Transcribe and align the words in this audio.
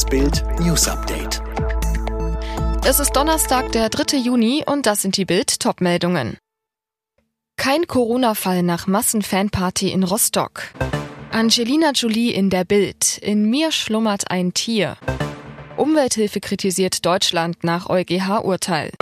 Das 0.00 0.08
Bild 0.08 0.42
News 0.60 0.88
Update. 0.88 1.42
Es 2.86 3.00
ist 3.00 3.12
Donnerstag, 3.12 3.70
der 3.72 3.90
3. 3.90 4.16
Juni 4.16 4.64
und 4.66 4.86
das 4.86 5.02
sind 5.02 5.18
die 5.18 5.26
Bild 5.26 5.60
Topmeldungen. 5.60 6.38
Kein 7.58 7.86
Corona-Fall 7.86 8.62
nach 8.62 8.86
Massenfanparty 8.86 9.90
in 9.90 10.02
Rostock. 10.02 10.62
Angelina 11.32 11.90
Jolie 11.90 12.30
in 12.30 12.48
der 12.48 12.64
Bild. 12.64 13.18
In 13.18 13.50
mir 13.50 13.72
schlummert 13.72 14.30
ein 14.30 14.54
Tier. 14.54 14.96
Umwelthilfe 15.76 16.40
kritisiert 16.40 17.04
Deutschland 17.04 17.62
nach 17.62 17.90
EuGH-Urteil. 17.90 18.92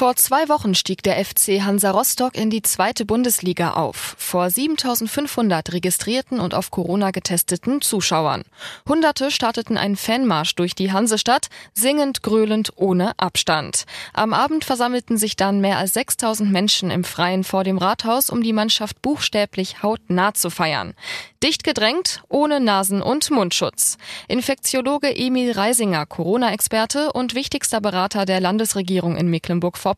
Vor 0.00 0.16
zwei 0.16 0.48
Wochen 0.48 0.74
stieg 0.74 1.02
der 1.02 1.22
FC 1.22 1.60
Hansa 1.60 1.90
Rostock 1.90 2.34
in 2.34 2.48
die 2.48 2.62
zweite 2.62 3.04
Bundesliga 3.04 3.72
auf, 3.72 4.14
vor 4.16 4.48
7500 4.48 5.74
registrierten 5.74 6.40
und 6.40 6.54
auf 6.54 6.70
Corona 6.70 7.10
getesteten 7.10 7.82
Zuschauern. 7.82 8.44
Hunderte 8.88 9.30
starteten 9.30 9.76
einen 9.76 9.96
Fanmarsch 9.96 10.54
durch 10.54 10.74
die 10.74 10.90
Hansestadt, 10.90 11.48
singend, 11.74 12.22
gröhlend, 12.22 12.72
ohne 12.76 13.12
Abstand. 13.18 13.84
Am 14.14 14.32
Abend 14.32 14.64
versammelten 14.64 15.18
sich 15.18 15.36
dann 15.36 15.60
mehr 15.60 15.76
als 15.76 15.92
6000 15.92 16.50
Menschen 16.50 16.90
im 16.90 17.04
Freien 17.04 17.44
vor 17.44 17.62
dem 17.62 17.76
Rathaus, 17.76 18.30
um 18.30 18.42
die 18.42 18.54
Mannschaft 18.54 19.02
buchstäblich 19.02 19.82
hautnah 19.82 20.32
zu 20.32 20.48
feiern. 20.48 20.94
Dicht 21.42 21.62
gedrängt, 21.62 22.22
ohne 22.28 22.60
Nasen- 22.60 23.02
und 23.02 23.30
Mundschutz. 23.30 23.98
Infektiologe 24.28 25.14
Emil 25.14 25.52
Reisinger, 25.52 26.04
Corona-Experte 26.06 27.12
und 27.12 27.34
wichtigster 27.34 27.80
Berater 27.80 28.26
der 28.26 28.40
Landesregierung 28.40 29.16
in 29.16 29.28
Mecklenburg-Vorpommern, 29.28 29.89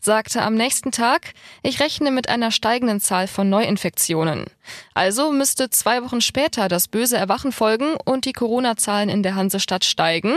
sagte 0.00 0.42
am 0.42 0.54
nächsten 0.54 0.92
Tag, 0.92 1.32
ich 1.62 1.80
rechne 1.80 2.10
mit 2.10 2.28
einer 2.28 2.50
steigenden 2.50 3.00
Zahl 3.00 3.26
von 3.26 3.48
Neuinfektionen. 3.48 4.46
Also 4.94 5.32
müsste 5.32 5.70
zwei 5.70 6.02
Wochen 6.02 6.20
später 6.20 6.68
das 6.68 6.88
böse 6.88 7.16
Erwachen 7.16 7.52
folgen 7.52 7.94
und 8.04 8.24
die 8.24 8.32
Corona-Zahlen 8.32 9.08
in 9.08 9.22
der 9.22 9.34
Hansestadt 9.34 9.84
steigen. 9.84 10.34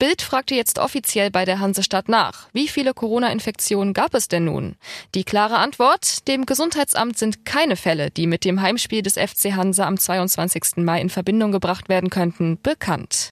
Bild 0.00 0.22
fragte 0.22 0.54
jetzt 0.54 0.78
offiziell 0.78 1.30
bei 1.30 1.44
der 1.44 1.60
Hansestadt 1.60 2.08
nach. 2.08 2.48
Wie 2.54 2.68
viele 2.68 2.94
Corona-Infektionen 2.94 3.92
gab 3.92 4.14
es 4.14 4.28
denn 4.28 4.46
nun? 4.46 4.76
Die 5.14 5.24
klare 5.24 5.58
Antwort, 5.58 6.26
dem 6.26 6.46
Gesundheitsamt 6.46 7.18
sind 7.18 7.44
keine 7.44 7.76
Fälle, 7.76 8.10
die 8.10 8.26
mit 8.26 8.46
dem 8.46 8.62
Heimspiel 8.62 9.02
des 9.02 9.18
FC 9.18 9.52
Hansa 9.54 9.86
am 9.86 9.98
22. 9.98 10.78
Mai 10.78 11.02
in 11.02 11.10
Verbindung 11.10 11.52
gebracht 11.52 11.90
werden 11.90 12.08
könnten, 12.08 12.58
bekannt. 12.62 13.28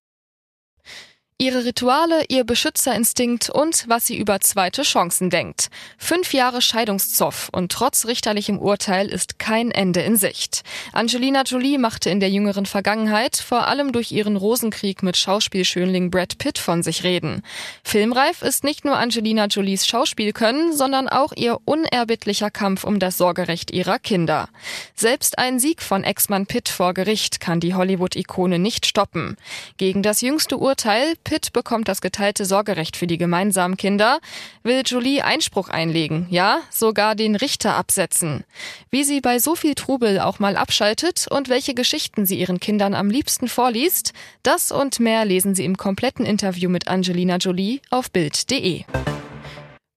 Ihre 1.41 1.65
Rituale, 1.65 2.25
ihr 2.27 2.43
Beschützerinstinkt 2.43 3.49
und 3.49 3.85
was 3.87 4.07
sie 4.09 4.19
über 4.19 4.41
zweite 4.41 4.83
Chancen 4.83 5.31
denkt. 5.31 5.69
Fünf 5.97 6.33
Jahre 6.33 6.61
Scheidungszoff 6.61 7.49
und 7.53 7.71
trotz 7.71 8.07
richterlichem 8.07 8.59
Urteil 8.59 9.07
ist 9.07 9.39
kein 9.39 9.71
Ende 9.71 10.01
in 10.01 10.17
Sicht. 10.17 10.65
Angelina 10.93 11.43
Jolie 11.43 11.79
machte 11.79 12.11
in 12.11 12.19
der 12.19 12.29
jüngeren 12.29 12.67
Vergangenheit 12.67 13.37
vor 13.37 13.69
allem 13.69 13.93
durch 13.93 14.11
ihren 14.11 14.35
Rosenkrieg 14.35 15.05
mit 15.05 15.17
Schauspielschönling 15.17 16.11
Brad 16.11 16.39
Pitt 16.39 16.59
von 16.59 16.83
sich 16.83 17.05
reden. 17.05 17.43
Filmreif 17.85 18.43
ist 18.43 18.65
nicht 18.65 18.85
nur 18.85 18.97
Angelina 18.97 19.47
Jolies 19.47 19.87
Schauspielkönnen, 19.87 20.77
sondern 20.77 21.09
auch 21.09 21.33
ihr 21.37 21.59
unerbittlicher 21.65 22.51
Kampf 22.51 22.83
um 22.83 22.99
das 22.99 23.17
Sorgerecht 23.17 23.71
ihrer 23.71 24.01
Kinder. 24.01 24.49
Selbst 24.97 25.39
ein 25.39 25.61
Sieg 25.61 25.83
von 25.83 26.03
Ex-Mann 26.03 26.47
Pitt 26.47 26.69
vor 26.69 26.95
Gericht 26.95 27.39
kann 27.39 27.61
die 27.61 27.75
Hollywood-Ikone 27.75 28.59
nicht 28.59 28.87
stoppen. 28.87 29.37
Gegen 29.77 30.03
das 30.03 30.21
jüngste 30.21 30.57
Urteil 30.57 31.15
Pitt 31.29 31.53
bekommt 31.53 31.89
das 31.89 32.01
geteilte 32.01 32.47
Sorgerecht 32.47 32.97
für 32.97 33.07
die 33.07 33.19
gemeinsamen 33.19 33.77
Kinder, 33.77 34.19
will 34.63 34.81
Jolie 34.87 35.21
Einspruch 35.21 35.69
einlegen, 35.69 36.27
ja, 36.31 36.61
sogar 36.71 37.15
den 37.15 37.37
Richter 37.37 37.77
absetzen. 37.77 38.45
Wie 38.91 39.05
sie 39.05 39.21
bei 39.21 39.39
so 39.39 39.55
viel 39.55 39.75
Trubel 39.75 40.21
auch 40.21 40.39
mal 40.39 40.57
abschaltet 40.57 41.27
und 41.29 41.51
welche 41.51 41.75
Geschichten 41.75 42.25
sie 42.25 42.41
ihren 42.41 42.61
Kindern 42.61 42.95
am 42.95 43.11
liebsten 43.11 43.49
vorliest, 43.49 44.15
das 44.43 44.73
und 44.73 45.01
mehr 45.01 45.27
lesen 45.27 45.55
Sie 45.55 45.67
im 45.67 45.77
kompletten 45.77 46.25
Interview 46.25 46.71
mit 46.71 46.89
Angelina 46.89 47.37
Jolie 47.37 47.83
auf 47.91 48.11
Bild.de. 48.11 48.85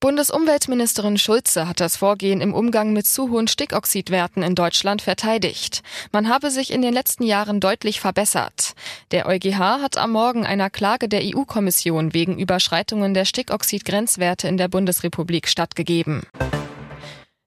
Bundesumweltministerin 0.01 1.19
Schulze 1.19 1.67
hat 1.67 1.79
das 1.79 1.95
Vorgehen 1.95 2.41
im 2.41 2.56
Umgang 2.56 2.91
mit 2.91 3.06
zu 3.06 3.29
hohen 3.29 3.47
Stickoxidwerten 3.47 4.41
in 4.41 4.56
Deutschland 4.56 5.03
verteidigt. 5.03 5.84
Man 6.12 6.28
habe 6.28 6.50
sich 6.50 6.72
in 6.72 6.81
den 6.81 6.91
letzten 6.91 7.23
Jahren 7.23 7.59
deutlich 7.59 8.00
verbessert. 8.00 8.73
Der 9.12 9.28
EuGH 9.28 9.59
hat 9.59 9.97
am 9.97 10.13
Morgen 10.13 10.44
einer 10.44 10.72
Klage 10.72 11.07
der 11.07 11.22
EU-Kommission 11.23 12.16
wegen 12.16 12.39
Überschreitungen 12.39 13.13
der 13.13 13.25
Stickoxidgrenzwerte 13.25 14.47
in 14.47 14.57
der 14.57 14.69
Bundesrepublik 14.69 15.47
stattgegeben. 15.47 16.23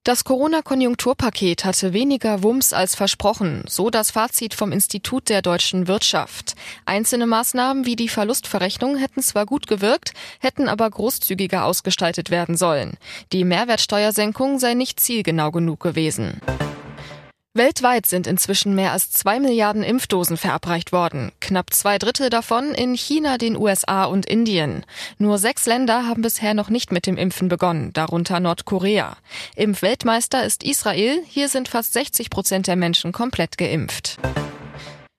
Das 0.04 0.24
Corona-Konjunkturpaket 0.24 1.64
hatte 1.64 1.94
weniger 1.94 2.42
Wumms 2.42 2.74
als 2.74 2.94
versprochen, 2.94 3.64
so 3.66 3.88
das 3.88 4.10
Fazit 4.10 4.52
vom 4.52 4.70
Institut 4.70 5.30
der 5.30 5.40
deutschen 5.40 5.88
Wirtschaft. 5.88 6.56
Einzelne 6.84 7.26
Maßnahmen 7.26 7.86
wie 7.86 7.96
die 7.96 8.10
Verlustverrechnung 8.10 8.98
hätten 8.98 9.22
zwar 9.22 9.46
gut 9.46 9.66
gewirkt, 9.66 10.12
hätten 10.40 10.68
aber 10.68 10.90
großzügiger 10.90 11.64
ausgestaltet 11.64 12.28
werden 12.28 12.58
sollen. 12.58 12.98
Die 13.32 13.44
Mehrwertsteuersenkung 13.44 14.58
sei 14.58 14.74
nicht 14.74 15.00
zielgenau 15.00 15.50
genug 15.50 15.80
gewesen. 15.80 16.42
Weltweit 17.56 18.06
sind 18.06 18.26
inzwischen 18.26 18.74
mehr 18.74 18.90
als 18.90 19.12
zwei 19.12 19.38
Milliarden 19.38 19.84
Impfdosen 19.84 20.36
verabreicht 20.36 20.90
worden. 20.90 21.30
Knapp 21.40 21.72
zwei 21.72 21.98
Drittel 21.98 22.28
davon 22.28 22.74
in 22.74 22.94
China, 22.96 23.38
den 23.38 23.56
USA 23.56 24.06
und 24.06 24.26
Indien. 24.26 24.84
Nur 25.18 25.38
sechs 25.38 25.64
Länder 25.64 26.04
haben 26.08 26.22
bisher 26.22 26.54
noch 26.54 26.68
nicht 26.68 26.90
mit 26.90 27.06
dem 27.06 27.16
Impfen 27.16 27.46
begonnen, 27.46 27.92
darunter 27.92 28.40
Nordkorea. 28.40 29.16
Impfweltmeister 29.54 30.44
ist 30.44 30.64
Israel. 30.64 31.22
Hier 31.28 31.48
sind 31.48 31.68
fast 31.68 31.92
60 31.92 32.28
Prozent 32.28 32.66
der 32.66 32.74
Menschen 32.74 33.12
komplett 33.12 33.56
geimpft. 33.56 34.18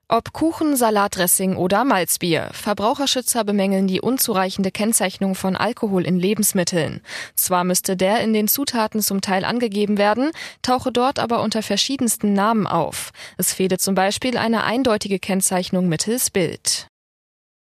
Ob 0.07 0.33
Kuchen, 0.33 0.75
Salatdressing 0.75 1.55
oder 1.55 1.83
Malzbier. 1.83 2.51
Verbraucherschützer 2.53 3.43
bemängeln 3.43 3.87
die 3.87 4.01
unzureichende 4.01 4.69
Kennzeichnung 4.69 5.33
von 5.33 5.55
Alkohol 5.55 6.05
in 6.05 6.19
Lebensmitteln. 6.19 7.01
Zwar 7.33 7.63
müsste 7.63 7.97
der 7.97 8.19
in 8.19 8.31
den 8.31 8.47
Zutaten 8.47 9.01
zum 9.01 9.21
Teil 9.21 9.43
angegeben 9.43 9.97
werden, 9.97 10.29
tauche 10.61 10.91
dort 10.91 11.17
aber 11.17 11.41
unter 11.41 11.63
verschiedensten 11.63 12.33
Namen 12.33 12.67
auf. 12.67 13.13
Es 13.37 13.51
fehle 13.51 13.79
zum 13.79 13.95
Beispiel 13.95 14.37
eine 14.37 14.63
eindeutige 14.63 15.17
Kennzeichnung 15.17 15.89
mittels 15.89 16.29
Bild. 16.29 16.87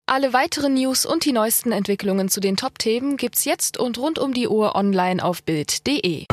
Alle 0.06 0.32
weiteren 0.32 0.72
News 0.74 1.04
und 1.04 1.26
die 1.26 1.32
neuesten 1.32 1.72
Entwicklungen 1.72 2.30
zu 2.30 2.40
den 2.40 2.56
Top-Themen 2.56 3.18
gibt's 3.18 3.44
jetzt 3.44 3.76
und 3.76 3.98
rund 3.98 4.18
um 4.18 4.32
die 4.32 4.48
Uhr 4.48 4.74
online 4.76 5.22
auf 5.22 5.42
Bild.de. 5.42 6.24